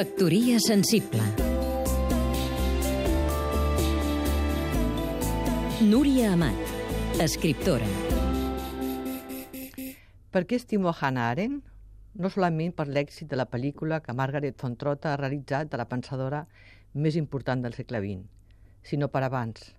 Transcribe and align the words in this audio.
Factoria 0.00 0.58
sensible. 0.58 1.20
Núria 5.82 6.30
Amat, 6.32 6.62
escriptora. 7.20 7.84
Per 10.32 10.42
què 10.48 10.56
estimo 10.56 10.94
Hannah 10.94 11.26
Arendt? 11.34 11.66
No 12.16 12.30
solament 12.32 12.72
per 12.78 12.86
l'èxit 12.88 13.28
de 13.28 13.36
la 13.36 13.44
pel·lícula 13.52 13.98
que 14.00 14.14
Margaret 14.16 14.56
von 14.62 14.78
Trotta 14.80 15.10
ha 15.12 15.18
realitzat 15.20 15.68
de 15.68 15.82
la 15.82 15.88
pensadora 15.90 16.46
més 16.94 17.20
important 17.20 17.60
del 17.60 17.76
segle 17.76 18.00
XX, 18.06 18.24
sinó 18.92 19.10
per 19.12 19.26
abans, 19.28 19.74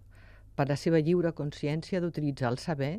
per 0.54 0.68
la 0.70 0.78
seva 0.78 1.02
lliure 1.02 1.34
consciència 1.34 2.04
d'utilitzar 2.06 2.54
el 2.54 2.62
saber 2.62 2.92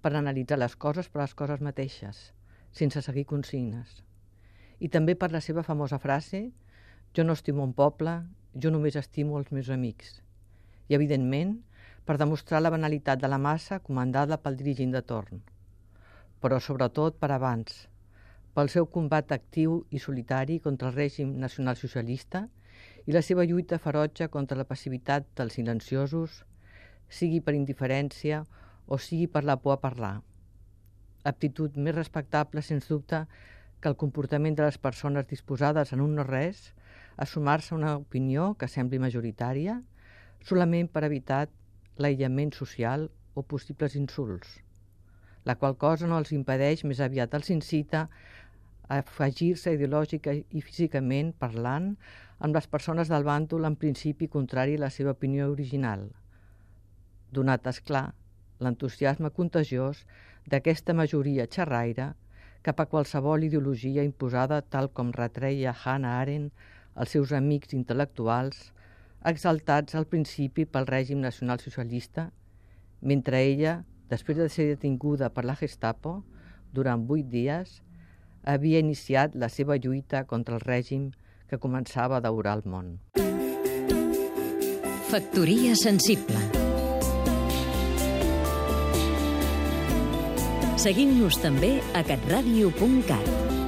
per 0.00 0.14
analitzar 0.16 0.56
les 0.64 0.80
coses 0.86 1.12
per 1.12 1.26
les 1.26 1.36
coses 1.36 1.60
mateixes, 1.60 2.24
sense 2.72 3.04
seguir 3.04 3.28
consignes. 3.36 4.00
I 4.80 4.88
també 4.88 5.20
per 5.20 5.34
la 5.36 5.44
seva 5.44 5.68
famosa 5.68 6.00
frase 6.00 6.46
«Jo 7.16 7.24
no 7.24 7.34
estimo 7.36 7.64
un 7.64 7.74
poble, 7.76 8.22
jo 8.54 8.70
només 8.72 8.96
estimo 8.96 9.38
els 9.38 9.52
meus 9.52 9.68
amics». 9.70 10.20
I, 10.88 10.94
evidentment, 10.96 11.58
per 12.04 12.18
demostrar 12.18 12.60
la 12.62 12.72
banalitat 12.74 13.20
de 13.22 13.28
la 13.30 13.38
massa 13.38 13.78
comandada 13.80 14.38
pel 14.42 14.56
dirigent 14.58 14.92
de 14.96 15.02
torn. 15.02 15.42
Però 16.42 16.58
sobretot 16.60 17.18
per 17.20 17.30
abans, 17.30 17.86
pel 18.56 18.68
seu 18.68 18.88
combat 18.96 19.30
actiu 19.32 19.78
i 19.90 20.00
solitari 20.02 20.58
contra 20.60 20.90
el 20.90 20.96
règim 20.96 21.36
nacionalsocialista 21.44 22.42
i 23.06 23.14
la 23.14 23.22
seva 23.22 23.46
lluita 23.48 23.78
ferotge 23.78 24.28
contra 24.28 24.58
la 24.58 24.66
passivitat 24.68 25.30
dels 25.38 25.56
silenciosos, 25.58 26.42
sigui 27.08 27.40
per 27.40 27.54
indiferència 27.56 28.42
o 28.86 28.98
sigui 28.98 29.28
per 29.28 29.44
la 29.44 29.56
por 29.56 29.76
a 29.76 29.80
parlar. 29.80 30.18
Aptitud 31.24 31.76
més 31.78 31.94
respectable, 31.94 32.62
sens 32.62 32.88
dubte, 32.90 33.26
que 33.80 33.90
el 33.90 33.98
comportament 33.98 34.56
de 34.58 34.66
les 34.66 34.78
persones 34.78 35.26
disposades 35.30 35.92
en 35.92 36.02
un 36.02 36.16
no 36.18 36.26
res 36.26 36.72
a 37.16 37.26
sumar-se 37.26 37.74
a 37.74 37.78
una 37.78 37.96
opinió 37.96 38.52
que 38.58 38.68
sembli 38.68 39.00
majoritària 39.02 39.80
solament 40.42 40.88
per 40.92 41.04
evitar 41.08 41.46
l'aïllament 41.98 42.52
social 42.56 43.08
o 43.34 43.42
possibles 43.42 43.96
insults, 43.96 44.60
la 45.44 45.56
qual 45.56 45.76
cosa 45.76 46.08
no 46.08 46.18
els 46.18 46.32
impedeix, 46.32 46.84
més 46.84 47.00
aviat 47.00 47.34
els 47.34 47.50
incita 47.54 48.06
a 48.88 48.98
afegir-se 48.98 49.74
ideològica 49.76 50.34
i 50.34 50.64
físicament 50.64 51.32
parlant 51.38 51.92
amb 52.42 52.56
les 52.56 52.66
persones 52.66 53.12
del 53.12 53.24
bàndol 53.28 53.68
en 53.68 53.76
principi 53.76 54.28
contrari 54.28 54.74
a 54.76 54.84
la 54.86 54.90
seva 54.90 55.14
opinió 55.16 55.48
original. 55.52 56.08
Donat, 57.32 57.66
esclar, 57.70 58.10
l'entusiasme 58.60 59.30
contagiós 59.30 60.02
d'aquesta 60.50 60.94
majoria 60.94 61.46
xerraire 61.46 62.12
cap 62.66 62.80
a 62.82 62.86
qualsevol 62.90 63.46
ideologia 63.46 64.04
imposada 64.06 64.60
tal 64.74 64.90
com 64.96 65.10
retreia 65.14 65.74
Hannah 65.84 66.18
Arendt 66.20 66.68
als 66.94 67.14
seus 67.14 67.32
amics 67.32 67.74
intel·lectuals, 67.76 68.72
exaltats 69.24 69.94
al 69.94 70.08
principi 70.10 70.66
pel 70.66 70.88
règim 70.88 71.22
nacional-socialista, 71.22 72.30
mentre 73.00 73.42
ella, 73.42 73.82
després 74.10 74.38
de 74.38 74.48
ser 74.48 74.68
detinguda 74.74 75.30
per 75.30 75.46
la 75.48 75.56
Gestapo, 75.58 76.20
durant 76.72 77.06
vuit 77.06 77.28
dies, 77.28 77.80
havia 78.42 78.80
iniciat 78.82 79.36
la 79.38 79.48
seva 79.48 79.76
lluita 79.76 80.24
contra 80.26 80.58
el 80.58 80.64
règim 80.66 81.12
que 81.48 81.60
començava 81.60 82.18
a 82.18 82.24
daurar 82.24 82.58
el 82.58 82.66
món. 82.66 82.96
Factoria 85.12 85.76
sensible 85.76 86.62
Seguim-nos 90.82 91.36
també 91.38 91.76
a 91.94 92.00
catradio.cat. 92.02 93.61